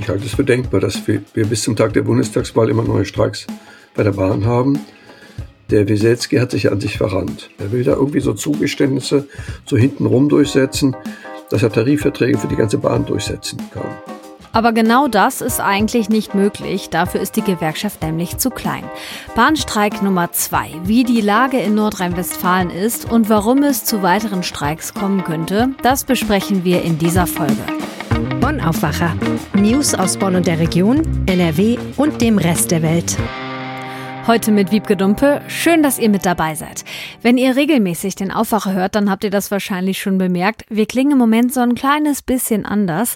[0.00, 3.04] Ich halte es für denkbar, dass wir, wir bis zum Tag der Bundestagswahl immer neue
[3.04, 3.46] Streiks
[3.94, 4.78] bei der Bahn haben.
[5.68, 7.50] Der Wieselski hat sich an sich verrannt.
[7.58, 9.28] Er will da irgendwie so Zugeständnisse
[9.66, 10.96] so hintenrum durchsetzen,
[11.50, 13.84] dass er Tarifverträge für die ganze Bahn durchsetzen kann.
[14.52, 16.88] Aber genau das ist eigentlich nicht möglich.
[16.88, 18.84] Dafür ist die Gewerkschaft nämlich zu klein.
[19.36, 20.70] Bahnstreik Nummer zwei.
[20.82, 26.04] Wie die Lage in Nordrhein-Westfalen ist und warum es zu weiteren Streiks kommen könnte, das
[26.04, 27.79] besprechen wir in dieser Folge.
[28.50, 29.16] Bonn Aufwacher.
[29.54, 33.16] News aus Bonn und der Region, NRW und dem Rest der Welt.
[34.26, 35.40] Heute mit Wiebke Dumpe.
[35.46, 36.84] Schön, dass ihr mit dabei seid.
[37.22, 40.64] Wenn ihr regelmäßig den Aufwacher hört, dann habt ihr das wahrscheinlich schon bemerkt.
[40.68, 43.14] Wir klingen im Moment so ein kleines bisschen anders.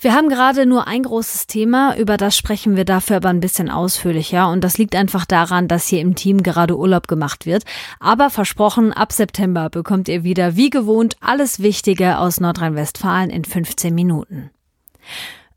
[0.00, 3.70] Wir haben gerade nur ein großes Thema, über das sprechen wir dafür aber ein bisschen
[3.70, 4.50] ausführlicher.
[4.50, 7.64] Und das liegt einfach daran, dass hier im Team gerade Urlaub gemacht wird.
[8.00, 13.94] Aber versprochen, ab September bekommt ihr wieder wie gewohnt alles Wichtige aus Nordrhein-Westfalen in 15
[13.94, 14.50] Minuten.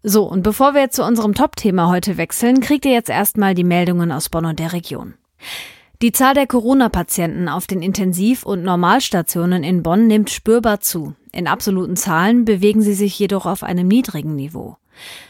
[0.03, 3.63] So, und bevor wir jetzt zu unserem Top-Thema heute wechseln, kriegt ihr jetzt erstmal die
[3.63, 5.15] Meldungen aus Bonn und der Region.
[6.01, 11.15] Die Zahl der Corona-Patienten auf den Intensiv- und Normalstationen in Bonn nimmt spürbar zu.
[11.31, 14.77] In absoluten Zahlen bewegen sie sich jedoch auf einem niedrigen Niveau.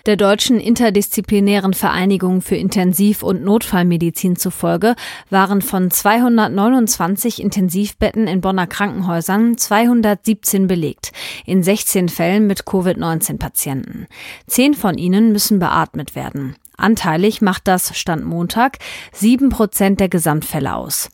[0.06, 4.96] Der Deutschen Interdisziplinären Vereinigung für Intensiv- und Notfallmedizin zufolge
[5.30, 11.12] waren von 229 Intensivbetten in Bonner Krankenhäusern 217 belegt,
[11.46, 14.08] in 16 Fällen mit Covid-19-Patienten.
[14.48, 16.56] Zehn von ihnen müssen beatmet werden.
[16.78, 18.78] Anteilig macht das Stand Montag
[19.12, 21.10] sieben Prozent der Gesamtfälle aus.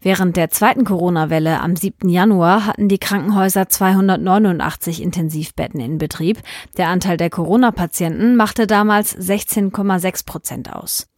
[0.00, 2.08] Während der zweiten Corona-Welle am 7.
[2.08, 6.38] Januar hatten die Krankenhäuser 289 Intensivbetten in Betrieb.
[6.76, 11.08] Der Anteil der Corona-Patienten machte damals 16,6 Prozent aus.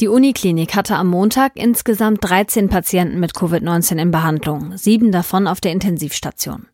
[0.00, 5.60] Die Uniklinik hatte am Montag insgesamt 13 Patienten mit Covid-19 in Behandlung, sieben davon auf
[5.60, 6.66] der Intensivstation.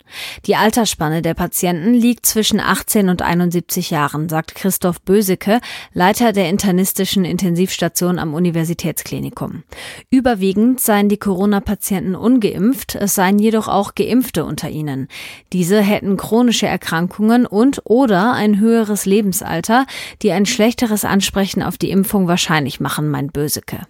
[0.47, 5.61] Die Altersspanne der Patienten liegt zwischen 18 und 71 Jahren, sagt Christoph Böseke,
[5.93, 9.63] Leiter der internistischen Intensivstation am Universitätsklinikum.
[10.11, 15.09] Überwiegend seien die Corona-Patienten ungeimpft, es seien jedoch auch Geimpfte unter ihnen.
[15.53, 19.85] Diese hätten chronische Erkrankungen und oder ein höheres Lebensalter,
[20.23, 23.87] die ein schlechteres Ansprechen auf die Impfung wahrscheinlich machen, mein Böseke.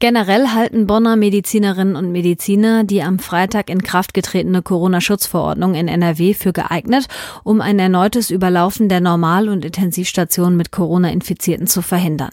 [0.00, 6.34] Generell halten Bonner Medizinerinnen und Mediziner die am Freitag in Kraft getretene Corona-Schutzverordnung in NRW
[6.34, 7.08] für geeignet,
[7.42, 12.30] um ein erneutes Überlaufen der Normal- und Intensivstationen mit Corona-Infizierten zu verhindern.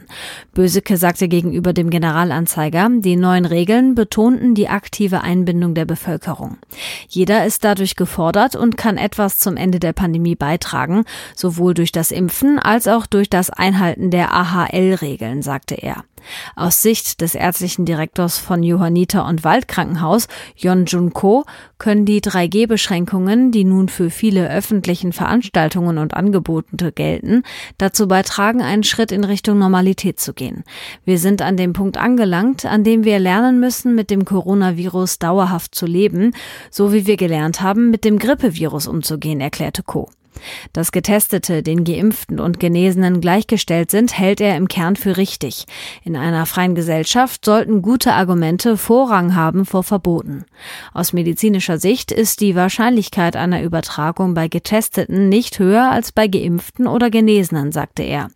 [0.53, 6.57] Böseke sagte gegenüber dem Generalanzeiger, die neuen Regeln betonten die aktive Einbindung der Bevölkerung.
[7.07, 11.03] Jeder ist dadurch gefordert und kann etwas zum Ende der Pandemie beitragen,
[11.35, 16.03] sowohl durch das Impfen als auch durch das Einhalten der AHL-Regeln, sagte er.
[16.55, 21.45] Aus Sicht des ärztlichen Direktors von Johanniter und Waldkrankenhaus, Yon Jun Ko,
[21.77, 27.43] können die 3G-Beschränkungen, die nun für viele öffentlichen Veranstaltungen und Angebote gelten,
[27.77, 30.63] dazu beitragen, einen Schritt in Richtung Normalität zu gehen.
[31.03, 35.75] Wir sind an dem Punkt angelangt, an dem wir lernen müssen, mit dem Coronavirus dauerhaft
[35.75, 36.33] zu leben,
[36.71, 40.09] so wie wir gelernt haben, mit dem Grippevirus umzugehen, erklärte Co.
[40.73, 45.65] Dass Getestete den Geimpften und Genesenen gleichgestellt sind, hält er im Kern für richtig.
[46.03, 50.45] In einer freien Gesellschaft sollten gute Argumente Vorrang haben vor Verboten.
[50.93, 56.87] Aus medizinischer Sicht ist die Wahrscheinlichkeit einer Übertragung bei Getesteten nicht höher als bei Geimpften
[56.87, 58.29] oder Genesenen, sagte er.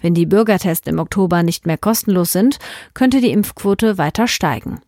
[0.00, 2.58] Wenn die Bürgertests im Oktober nicht mehr kostenlos sind,
[2.94, 4.80] könnte die Impfquote weiter steigen.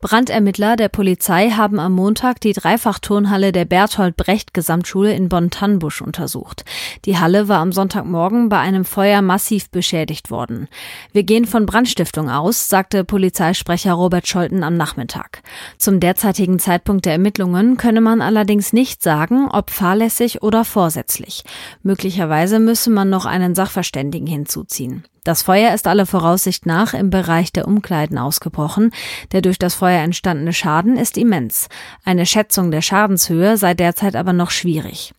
[0.00, 6.64] Brandermittler der Polizei haben am Montag die Dreifachturnhalle der Berthold Brecht Gesamtschule in Bonn-Tannbusch untersucht.
[7.04, 10.68] Die Halle war am Sonntagmorgen bei einem Feuer massiv beschädigt worden.
[11.12, 15.42] Wir gehen von Brandstiftung aus, sagte Polizeisprecher Robert Scholten am Nachmittag.
[15.78, 21.44] Zum derzeitigen Zeitpunkt der Ermittlungen könne man allerdings nicht sagen, ob fahrlässig oder vorsätzlich.
[21.82, 25.04] Möglicherweise müsse man noch einen Sachverständigen hinzuziehen.
[25.26, 28.92] Das Feuer ist alle Voraussicht nach im Bereich der Umkleiden ausgebrochen.
[29.32, 31.66] Der durch das Feuer entstandene Schaden ist immens.
[32.04, 35.14] Eine Schätzung der Schadenshöhe sei derzeit aber noch schwierig.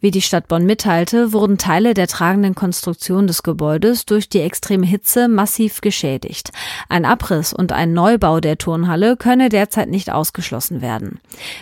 [0.00, 4.84] Wie die Stadt Bonn mitteilte, wurden Teile der tragenden Konstruktion des Gebäudes durch die extreme
[4.84, 6.50] Hitze massiv geschädigt.
[6.88, 11.20] Ein Abriss und ein Neubau der Turnhalle könne derzeit nicht ausgeschlossen werden.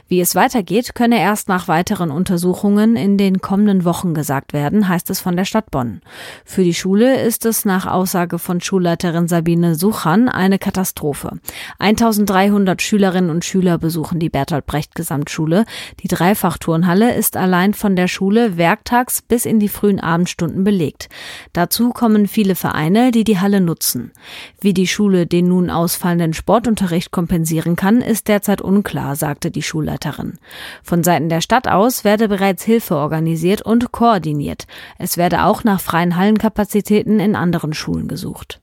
[0.08, 5.10] Wie es weitergeht, könne erst nach weiteren Untersuchungen in den kommenden Wochen gesagt werden, heißt
[5.10, 6.00] es von der Stadt Bonn.
[6.44, 11.38] Für die Schule ist es nach Aussage von Schulleiterin Sabine Suchan eine Katastrophe.
[11.78, 15.66] 1300 Schülerinnen und Schüler besuchen die Bertolt Brecht Gesamtschule.
[16.02, 21.08] Die Dreifachturnhalle ist allein von von der Schule werktags bis in die frühen Abendstunden belegt.
[21.52, 24.12] Dazu kommen viele Vereine, die die Halle nutzen.
[24.60, 30.38] Wie die Schule den nun ausfallenden Sportunterricht kompensieren kann, ist derzeit unklar, sagte die Schulleiterin.
[30.84, 34.68] Von Seiten der Stadt aus werde bereits Hilfe organisiert und koordiniert.
[34.96, 38.60] Es werde auch nach freien Hallenkapazitäten in anderen Schulen gesucht.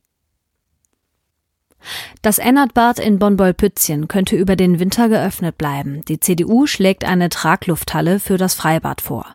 [2.21, 6.03] Das Ennertbad in Bonn-Boll-Pützchen könnte über den Winter geöffnet bleiben.
[6.07, 9.25] Die CDU schlägt eine Traglufthalle für das Freibad vor.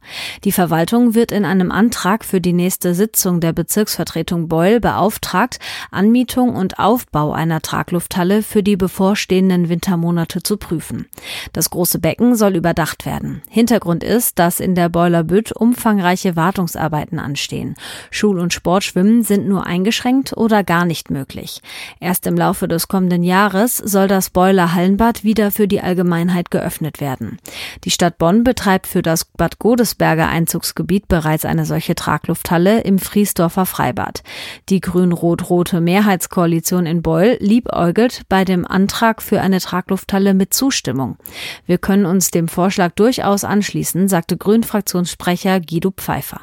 [0.45, 5.59] Die Verwaltung wird in einem Antrag für die nächste Sitzung der Bezirksvertretung Beul beauftragt,
[5.91, 11.07] Anmietung und Aufbau einer Traglufthalle für die bevorstehenden Wintermonate zu prüfen.
[11.53, 13.43] Das große Becken soll überdacht werden.
[13.49, 17.75] Hintergrund ist, dass in der Beuler Bütt umfangreiche Wartungsarbeiten anstehen.
[18.11, 21.63] Schul- und Sportschwimmen sind nur eingeschränkt oder gar nicht möglich.
[22.01, 26.99] Erst im Laufe des kommenden Jahres soll das Boiler Hallenbad wieder für die Allgemeinheit geöffnet
[26.99, 27.37] werden.
[27.85, 33.67] Die Stadt Bonn betreibt für das Bad Godesberger Einzugsgebiet bereits eine solche Traglufthalle im Friesdorfer
[33.67, 34.23] Freibad.
[34.71, 41.19] Die grün-rot-rote Mehrheitskoalition in Beul liebäugelt bei dem Antrag für eine Traglufthalle mit Zustimmung.
[41.67, 46.41] Wir können uns dem Vorschlag durchaus anschließen, sagte Grün-Fraktionssprecher Guido Pfeiffer.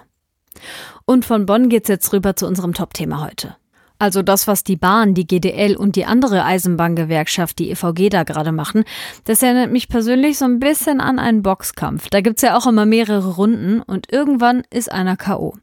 [1.06, 3.56] Und von Bonn geht's jetzt rüber zu unserem Top-Thema heute.
[4.00, 8.54] Also das, was die Bahn, die GDL und die andere Eisenbahngewerkschaft, die EVG da gerade
[8.54, 8.86] machen,
[9.26, 12.10] das erinnert mich persönlich so ein bisschen an einen Boxkampf.
[12.10, 15.56] Da gibt's ja auch immer mehrere Runden und irgendwann ist einer KO.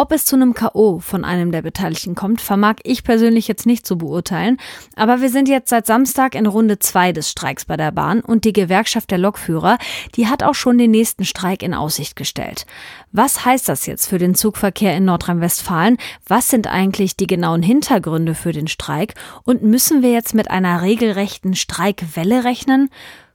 [0.00, 3.86] Ob es zu einem KO von einem der Beteiligten kommt, vermag ich persönlich jetzt nicht
[3.86, 4.56] zu beurteilen.
[4.96, 8.46] Aber wir sind jetzt seit Samstag in Runde zwei des Streiks bei der Bahn und
[8.46, 9.76] die Gewerkschaft der Lokführer,
[10.16, 12.64] die hat auch schon den nächsten Streik in Aussicht gestellt.
[13.12, 15.98] Was heißt das jetzt für den Zugverkehr in Nordrhein-Westfalen?
[16.26, 19.12] Was sind eigentlich die genauen Hintergründe für den Streik?
[19.44, 22.88] Und müssen wir jetzt mit einer regelrechten Streikwelle rechnen?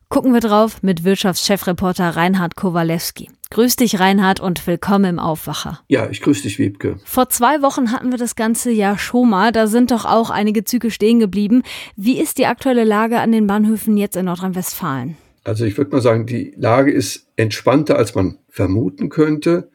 [0.09, 3.29] Gucken wir drauf mit Wirtschaftschefreporter Reinhard Kowalewski.
[3.55, 5.79] Grüß dich, Reinhard, und willkommen im Aufwacher.
[5.87, 6.97] Ja, ich grüße dich, Wiebke.
[7.05, 9.53] Vor zwei Wochen hatten wir das ganze Jahr schon mal.
[9.53, 11.63] Da sind doch auch einige Züge stehen geblieben.
[11.95, 15.15] Wie ist die aktuelle Lage an den Bahnhöfen jetzt in Nordrhein-Westfalen?
[15.45, 19.69] Also ich würde mal sagen, die Lage ist entspannter, als man vermuten könnte.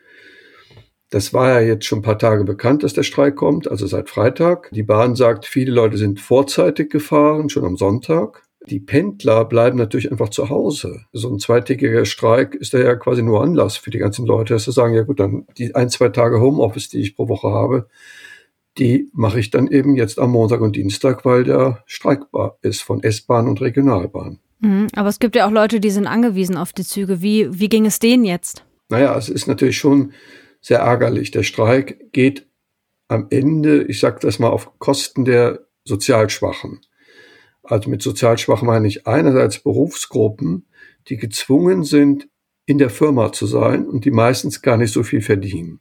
[1.09, 4.11] Das war ja jetzt schon ein paar Tage bekannt, dass der Streik kommt, also seit
[4.11, 4.69] Freitag.
[4.73, 8.43] Die Bahn sagt, viele Leute sind vorzeitig gefahren, schon am Sonntag.
[8.66, 11.06] Die Pendler bleiben natürlich einfach zu Hause.
[11.12, 14.72] So ein zweitägiger Streik ist ja quasi nur Anlass für die ganzen Leute, dass sie
[14.72, 17.88] sagen, ja gut, dann die ein, zwei Tage Homeoffice, die ich pro Woche habe,
[18.78, 23.02] die mache ich dann eben jetzt am Montag und Dienstag, weil der streikbar ist von
[23.02, 24.38] S-Bahn und Regionalbahn.
[24.60, 27.22] Mhm, aber es gibt ja auch Leute, die sind angewiesen auf die Züge.
[27.22, 28.64] Wie, wie ging es denen jetzt?
[28.88, 30.12] Naja, es ist natürlich schon
[30.60, 31.30] sehr ärgerlich.
[31.30, 32.46] Der Streik geht
[33.08, 36.80] am Ende, ich sage das mal, auf Kosten der Sozialschwachen.
[37.70, 40.67] Also mit sozial schwach meine ich einerseits Berufsgruppen,
[41.08, 42.28] die gezwungen sind,
[42.67, 45.81] in der Firma zu sein und die meistens gar nicht so viel verdienen.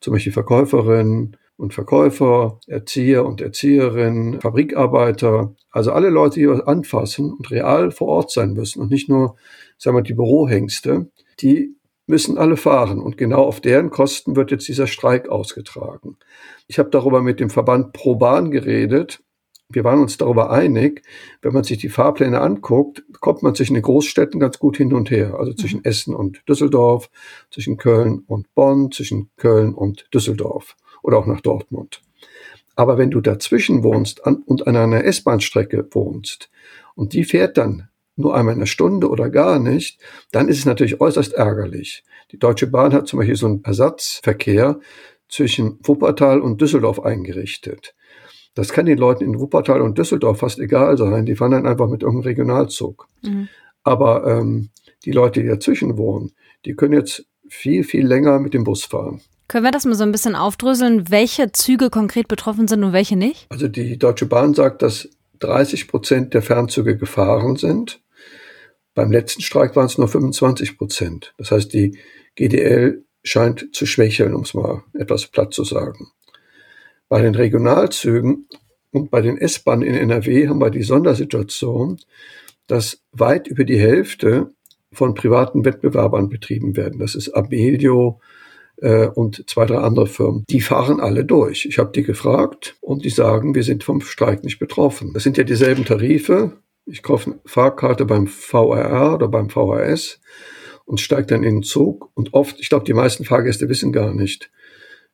[0.00, 7.32] Zum Beispiel Verkäuferinnen und Verkäufer, Erzieher und Erzieherinnen, Fabrikarbeiter, also alle Leute, die was anfassen
[7.32, 9.36] und real vor Ort sein müssen und nicht nur,
[9.78, 11.10] sagen wir, die Bürohengste,
[11.40, 11.74] die
[12.06, 16.16] müssen alle fahren und genau auf deren Kosten wird jetzt dieser Streik ausgetragen.
[16.66, 19.22] Ich habe darüber mit dem Verband ProBahn geredet
[19.72, 21.02] wir waren uns darüber einig,
[21.42, 25.10] wenn man sich die Fahrpläne anguckt, kommt man zwischen den Großstädten ganz gut hin und
[25.10, 25.36] her.
[25.38, 25.84] Also zwischen mhm.
[25.84, 27.10] Essen und Düsseldorf,
[27.50, 32.02] zwischen Köln und Bonn, zwischen Köln und Düsseldorf oder auch nach Dortmund.
[32.76, 36.50] Aber wenn du dazwischen wohnst und an einer S-Bahn-Strecke wohnst
[36.94, 40.00] und die fährt dann nur einmal in einer Stunde oder gar nicht,
[40.30, 42.04] dann ist es natürlich äußerst ärgerlich.
[42.32, 44.78] Die Deutsche Bahn hat zum Beispiel so einen Ersatzverkehr
[45.28, 47.94] zwischen Wuppertal und Düsseldorf eingerichtet.
[48.54, 51.26] Das kann den Leuten in Wuppertal und Düsseldorf fast egal sein.
[51.26, 53.08] Die fahren dann einfach mit irgendeinem Regionalzug.
[53.22, 53.48] Mhm.
[53.82, 54.70] Aber ähm,
[55.04, 56.32] die Leute, die dazwischen wohnen,
[56.64, 59.20] die können jetzt viel, viel länger mit dem Bus fahren.
[59.48, 63.16] Können wir das mal so ein bisschen aufdröseln, welche Züge konkret betroffen sind und welche
[63.16, 63.46] nicht?
[63.48, 65.08] Also die Deutsche Bahn sagt, dass
[65.40, 68.00] 30 Prozent der Fernzüge gefahren sind.
[68.94, 71.34] Beim letzten Streik waren es nur 25 Prozent.
[71.38, 71.98] Das heißt, die
[72.36, 76.12] GDL scheint zu schwächeln, um es mal etwas platt zu sagen.
[77.10, 78.46] Bei den Regionalzügen
[78.92, 81.98] und bei den S-Bahnen in NRW haben wir die Sondersituation,
[82.68, 84.52] dass weit über die Hälfte
[84.92, 87.00] von privaten Wettbewerbern betrieben werden.
[87.00, 88.20] Das ist Abelio
[88.76, 90.44] äh, und zwei, drei andere Firmen.
[90.48, 91.66] Die fahren alle durch.
[91.66, 95.12] Ich habe die gefragt und die sagen, wir sind vom Streik nicht betroffen.
[95.12, 96.58] Das sind ja dieselben Tarife.
[96.86, 100.20] Ich kaufe eine Fahrkarte beim VRR oder beim VHS
[100.84, 102.12] und steige dann in den Zug.
[102.14, 104.52] Und oft, ich glaube, die meisten Fahrgäste wissen gar nicht,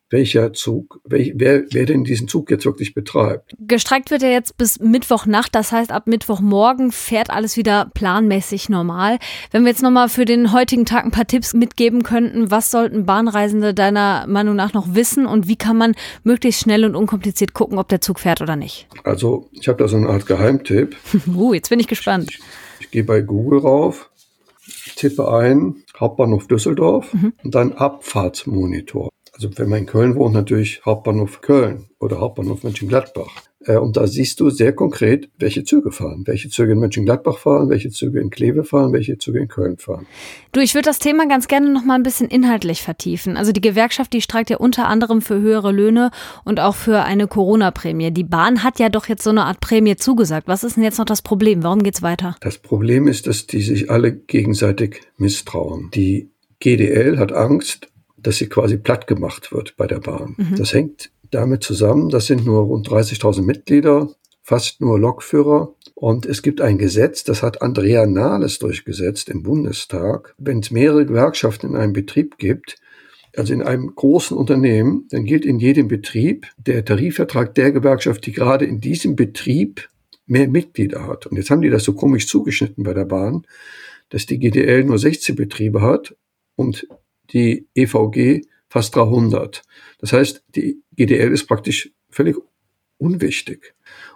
[0.09, 3.53] welcher Zug, welch, wer, wer denn diesen Zug jetzt wirklich betreibt.
[3.59, 9.17] Gestreikt wird er jetzt bis Mittwochnacht, das heißt ab Mittwochmorgen fährt alles wieder planmäßig normal.
[9.51, 13.05] Wenn wir jetzt nochmal für den heutigen Tag ein paar Tipps mitgeben könnten, was sollten
[13.05, 17.77] Bahnreisende deiner Meinung nach noch wissen und wie kann man möglichst schnell und unkompliziert gucken,
[17.77, 18.87] ob der Zug fährt oder nicht?
[19.03, 20.95] Also ich habe da so eine Art Geheimtipp.
[21.35, 22.29] uh, jetzt bin ich gespannt.
[22.31, 22.39] Ich,
[22.79, 24.09] ich gehe bei Google rauf,
[24.95, 27.33] tippe ein Hauptbahnhof Düsseldorf mhm.
[27.43, 33.29] und dann Abfahrtsmonitor also wenn man in Köln wohnt, natürlich Hauptbahnhof Köln oder Hauptbahnhof Mönchengladbach.
[33.67, 37.69] Äh, und da siehst du sehr konkret, welche Züge fahren, welche Züge in Mönchengladbach fahren,
[37.69, 40.07] welche Züge in Kleve fahren, welche Züge in Köln fahren.
[40.53, 43.37] Du, ich würde das Thema ganz gerne noch mal ein bisschen inhaltlich vertiefen.
[43.37, 46.09] Also die Gewerkschaft, die streikt ja unter anderem für höhere Löhne
[46.43, 48.09] und auch für eine Corona-Prämie.
[48.09, 50.47] Die Bahn hat ja doch jetzt so eine Art Prämie zugesagt.
[50.47, 51.61] Was ist denn jetzt noch das Problem?
[51.61, 52.35] Warum geht's weiter?
[52.41, 55.91] Das Problem ist, dass die sich alle gegenseitig misstrauen.
[55.93, 60.35] Die GDL hat Angst, dass sie quasi platt gemacht wird bei der Bahn.
[60.37, 60.55] Mhm.
[60.57, 64.09] Das hängt damit zusammen, das sind nur rund 30.000 Mitglieder,
[64.41, 65.73] fast nur Lokführer.
[65.93, 70.35] Und es gibt ein Gesetz, das hat Andrea Nahles durchgesetzt im Bundestag.
[70.37, 72.77] Wenn es mehrere Gewerkschaften in einem Betrieb gibt,
[73.35, 78.31] also in einem großen Unternehmen, dann gilt in jedem Betrieb der Tarifvertrag der Gewerkschaft, die
[78.31, 79.89] gerade in diesem Betrieb
[80.25, 81.27] mehr Mitglieder hat.
[81.27, 83.45] Und jetzt haben die das so komisch zugeschnitten bei der Bahn,
[84.09, 86.15] dass die GDL nur 16 Betriebe hat
[86.55, 86.87] und
[87.33, 89.61] die EVG fast 300.
[89.99, 92.35] Das heißt, die GDL ist praktisch völlig
[92.97, 93.73] unwichtig.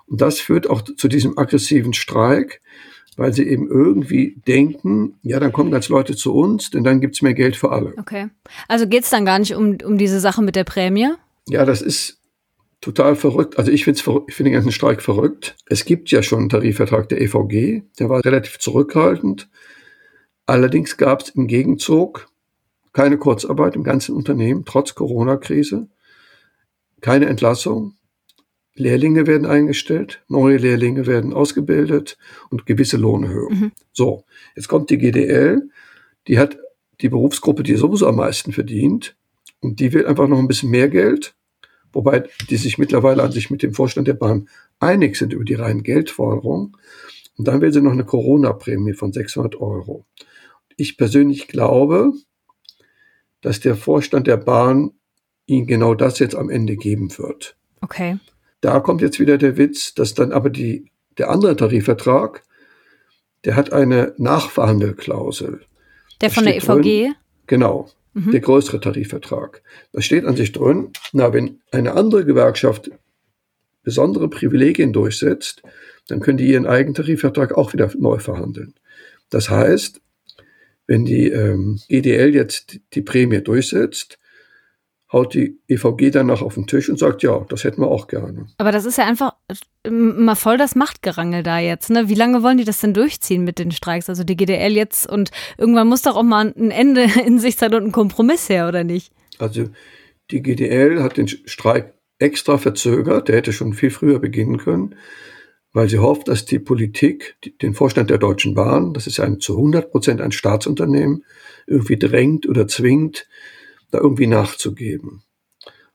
[0.07, 2.61] Und das führt auch zu diesem aggressiven Streik,
[3.17, 7.21] weil sie eben irgendwie denken, ja, dann kommen ganz Leute zu uns, denn dann gibt's
[7.21, 7.93] mehr Geld für alle.
[7.97, 8.29] Okay.
[8.67, 11.09] Also geht's dann gar nicht um, um diese Sache mit der Prämie?
[11.47, 12.19] Ja, das ist
[12.79, 13.57] total verrückt.
[13.57, 15.55] Also ich finde find den ganzen Streik verrückt.
[15.67, 19.49] Es gibt ja schon einen Tarifvertrag der EVG, der war relativ zurückhaltend.
[20.45, 22.27] Allerdings gab es im Gegenzug
[22.93, 25.89] keine Kurzarbeit im ganzen Unternehmen, trotz Corona-Krise.
[26.99, 27.95] Keine Entlassung.
[28.73, 32.17] Lehrlinge werden eingestellt, neue Lehrlinge werden ausgebildet
[32.49, 33.59] und gewisse Lohnerhöhungen.
[33.59, 33.71] Mhm.
[33.91, 34.23] So,
[34.55, 35.69] jetzt kommt die GDL,
[36.27, 36.57] die hat
[37.01, 39.15] die Berufsgruppe, die sowieso am meisten verdient,
[39.59, 41.35] und die will einfach noch ein bisschen mehr Geld,
[41.93, 45.53] wobei die sich mittlerweile an sich mit dem Vorstand der Bahn einig sind über die
[45.53, 46.75] reinen Geldforderungen.
[47.37, 50.05] Und dann will sie noch eine Corona-Prämie von 600 Euro.
[50.77, 52.13] Ich persönlich glaube,
[53.41, 54.91] dass der Vorstand der Bahn
[55.45, 57.55] ihnen genau das jetzt am Ende geben wird.
[57.81, 58.17] Okay.
[58.61, 62.43] Da kommt jetzt wieder der Witz, dass dann aber die, der andere Tarifvertrag,
[63.43, 65.61] der hat eine Nachverhandelklausel.
[66.21, 66.65] Der von der EVG?
[66.67, 67.15] Drin,
[67.47, 67.89] genau.
[68.13, 68.31] Mhm.
[68.31, 69.63] Der größere Tarifvertrag.
[69.93, 72.91] Da steht an sich drin, na, wenn eine andere Gewerkschaft
[73.83, 75.63] besondere Privilegien durchsetzt,
[76.07, 78.75] dann können die ihren eigenen Tarifvertrag auch wieder neu verhandeln.
[79.29, 80.01] Das heißt,
[80.87, 84.19] wenn die ähm, EDL jetzt die Prämie durchsetzt,
[85.11, 88.47] haut die EVG danach auf den Tisch und sagt, ja, das hätten wir auch gerne.
[88.57, 89.33] Aber das ist ja einfach
[89.89, 91.89] mal voll das Machtgerangel da jetzt.
[91.89, 92.07] Ne?
[92.07, 94.09] Wie lange wollen die das denn durchziehen mit den Streiks?
[94.09, 97.73] Also die GDL jetzt und irgendwann muss doch auch mal ein Ende in sich sein
[97.73, 99.11] und ein Kompromiss her, oder nicht?
[99.37, 99.69] Also
[100.29, 104.95] die GDL hat den Streik extra verzögert, der hätte schon viel früher beginnen können
[105.73, 109.55] weil sie hofft, dass die Politik den Vorstand der Deutschen Bahn, das ist ein zu
[109.55, 111.23] 100 Prozent ein Staatsunternehmen,
[111.65, 113.27] irgendwie drängt oder zwingt,
[113.91, 115.23] da irgendwie nachzugeben.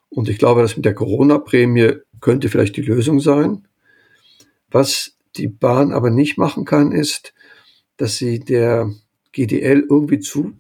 [0.09, 3.67] Und ich glaube, das mit der Corona-Prämie könnte vielleicht die Lösung sein.
[4.71, 7.35] Was die Bahn aber nicht machen kann, ist,
[7.97, 8.91] dass sie der
[9.33, 10.55] GDL irgendwie zu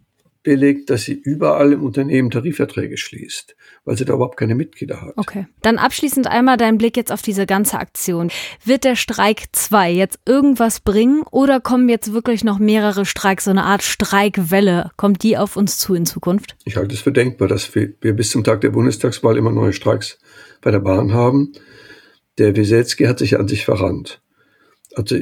[0.46, 5.14] billigt, dass sie überall im Unternehmen Tarifverträge schließt, weil sie da überhaupt keine Mitglieder hat.
[5.16, 5.48] Okay.
[5.60, 8.30] Dann abschließend einmal dein Blick jetzt auf diese ganze Aktion.
[8.64, 13.50] Wird der Streik 2 jetzt irgendwas bringen oder kommen jetzt wirklich noch mehrere Streiks, so
[13.50, 14.92] eine Art Streikwelle?
[14.96, 16.56] Kommt die auf uns zu in Zukunft?
[16.64, 19.72] Ich halte es für denkbar, dass wir, wir bis zum Tag der Bundestagswahl immer neue
[19.72, 20.16] Streiks
[20.62, 21.54] bei der Bahn haben.
[22.38, 24.22] Der Wieselski hat sich an sich verrannt.
[24.94, 25.16] Also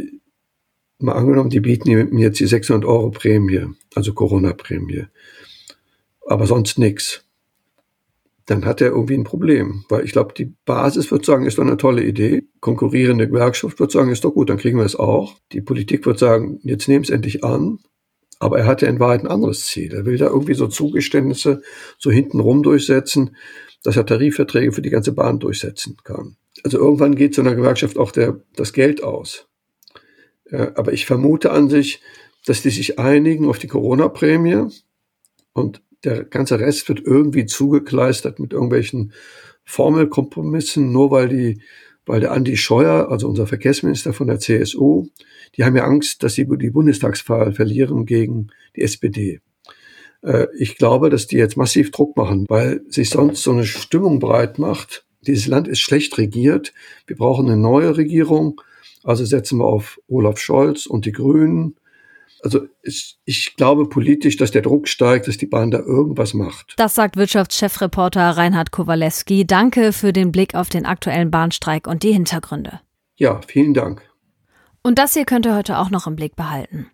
[0.98, 5.06] mal angenommen, die bieten ihm jetzt die 600 Euro Prämie, also Corona-Prämie,
[6.26, 7.24] aber sonst nichts.
[8.46, 11.62] Dann hat er irgendwie ein Problem, weil ich glaube, die Basis wird sagen, ist doch
[11.62, 12.44] eine tolle Idee.
[12.60, 15.38] Konkurrierende Gewerkschaft wird sagen, ist doch gut, dann kriegen wir es auch.
[15.52, 17.78] Die Politik wird sagen, jetzt nehmen es endlich an.
[18.40, 19.94] Aber er hatte in Wahrheit ein anderes Ziel.
[19.94, 21.62] Er will da irgendwie so Zugeständnisse
[21.98, 23.36] so hintenrum durchsetzen,
[23.82, 26.36] dass er Tarifverträge für die ganze Bahn durchsetzen kann.
[26.62, 29.46] Also irgendwann geht so einer Gewerkschaft auch der, das Geld aus.
[30.46, 32.00] Äh, aber ich vermute an sich,
[32.46, 34.68] dass die sich einigen auf die Corona-Prämie
[35.52, 39.12] und der ganze Rest wird irgendwie zugekleistert mit irgendwelchen
[39.64, 41.62] Formelkompromissen, nur weil die,
[42.04, 45.06] weil der Andi Scheuer, also unser Verkehrsminister von der CSU,
[45.56, 49.40] die haben ja Angst, dass sie die Bundestagswahl verlieren gegen die SPD.
[50.22, 54.18] Äh, ich glaube, dass die jetzt massiv Druck machen, weil sich sonst so eine Stimmung
[54.18, 55.06] breit macht.
[55.26, 56.74] Dieses Land ist schlecht regiert.
[57.06, 58.60] Wir brauchen eine neue Regierung.
[59.04, 61.76] Also setzen wir auf Olaf Scholz und die Grünen.
[62.42, 66.74] Also ich, ich glaube politisch, dass der Druck steigt, dass die Bahn da irgendwas macht.
[66.76, 69.46] Das sagt Wirtschaftschefreporter Reinhard Kowalewski.
[69.46, 72.80] Danke für den Blick auf den aktuellen Bahnstreik und die Hintergründe.
[73.16, 74.02] Ja, vielen Dank.
[74.82, 76.86] Und das hier könnt ihr heute auch noch im Blick behalten.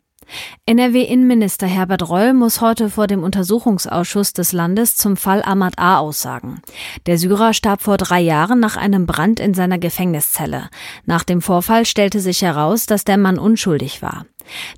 [0.67, 5.99] NRW-Innenminister Herbert Reul muss heute vor dem Untersuchungsausschuss des Landes zum Fall Ahmad A.
[5.99, 6.63] aussagen.
[7.07, 10.71] Der Syrer starb vor drei Jahren nach einem Brand in seiner Gefängniszelle.
[11.07, 14.27] Nach dem Vorfall stellte sich heraus, dass der Mann unschuldig war.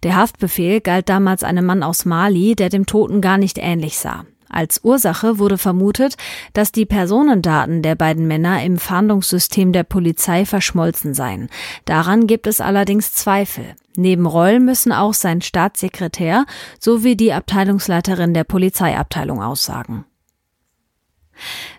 [0.02, 4.24] Der Haftbefehl galt damals einem Mann aus Mali, der dem Toten gar nicht ähnlich sah.
[4.52, 6.16] Als Ursache wurde vermutet,
[6.52, 11.48] dass die Personendaten der beiden Männer im Fahndungssystem der Polizei verschmolzen seien.
[11.86, 13.74] Daran gibt es allerdings Zweifel.
[13.96, 16.44] Neben Reul müssen auch sein Staatssekretär
[16.78, 20.04] sowie die Abteilungsleiterin der Polizeiabteilung aussagen.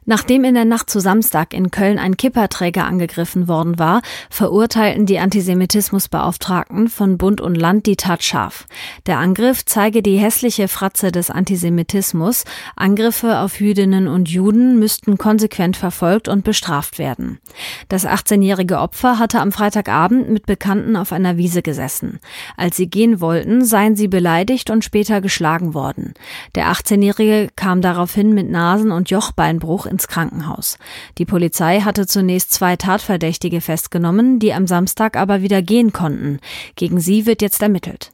[0.05, 5.19] Nachdem in der Nacht zu Samstag in Köln ein Kipperträger angegriffen worden war, verurteilten die
[5.19, 8.67] Antisemitismusbeauftragten von Bund und Land die Tat scharf.
[9.05, 12.43] Der Angriff zeige die hässliche Fratze des Antisemitismus.
[12.75, 17.39] Angriffe auf Jüdinnen und Juden müssten konsequent verfolgt und bestraft werden.
[17.89, 22.19] Das 18-jährige Opfer hatte am Freitagabend mit Bekannten auf einer Wiese gesessen.
[22.57, 26.13] Als sie gehen wollten, seien sie beleidigt und später geschlagen worden.
[26.55, 30.77] Der 18-jährige kam daraufhin mit Nasen- und Jochbeinbruch ins Krankenhaus.
[31.17, 36.39] Die Polizei hatte zunächst zwei Tatverdächtige festgenommen, die am Samstag aber wieder gehen konnten.
[36.75, 38.12] Gegen sie wird jetzt ermittelt.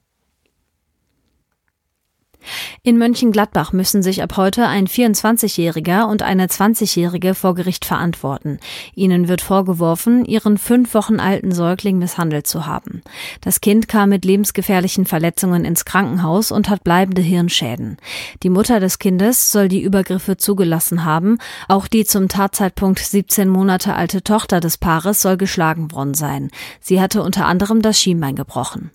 [2.83, 8.59] In Mönchengladbach müssen sich ab heute ein 24-Jähriger und eine 20-Jährige vor Gericht verantworten.
[8.95, 13.01] Ihnen wird vorgeworfen, ihren fünf Wochen alten Säugling misshandelt zu haben.
[13.41, 17.97] Das Kind kam mit lebensgefährlichen Verletzungen ins Krankenhaus und hat bleibende Hirnschäden.
[18.43, 21.37] Die Mutter des Kindes soll die Übergriffe zugelassen haben.
[21.67, 26.49] Auch die zum Tatzeitpunkt 17 Monate alte Tochter des Paares soll geschlagen worden sein.
[26.79, 28.91] Sie hatte unter anderem das Schienbein gebrochen.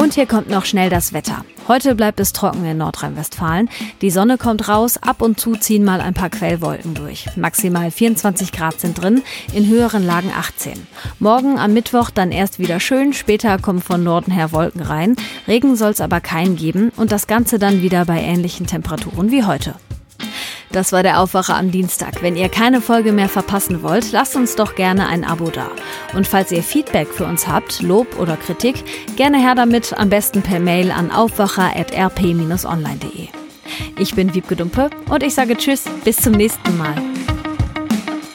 [0.00, 1.44] Und hier kommt noch schnell das Wetter.
[1.66, 3.68] Heute bleibt es trocken in Nordrhein-Westfalen.
[4.00, 7.26] Die Sonne kommt raus, ab und zu ziehen mal ein paar Quellwolken durch.
[7.36, 10.86] Maximal 24 Grad sind drin, in höheren Lagen 18.
[11.18, 15.16] Morgen am Mittwoch dann erst wieder schön, später kommen von Norden her Wolken rein.
[15.48, 19.42] Regen soll es aber keinen geben und das Ganze dann wieder bei ähnlichen Temperaturen wie
[19.42, 19.74] heute.
[20.72, 22.22] Das war der Aufwacher am Dienstag.
[22.22, 25.68] Wenn ihr keine Folge mehr verpassen wollt, lasst uns doch gerne ein Abo da.
[26.14, 28.84] Und falls ihr Feedback für uns habt, Lob oder Kritik,
[29.16, 33.28] gerne her damit, am besten per Mail an aufwacher.rp-online.de.
[33.98, 36.94] Ich bin Wiebke Dumpe und ich sage Tschüss, bis zum nächsten Mal.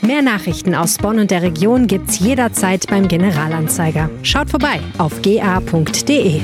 [0.01, 4.09] Mehr Nachrichten aus Bonn und der Region gibt's jederzeit beim Generalanzeiger.
[4.21, 6.41] Schaut vorbei auf ga.de.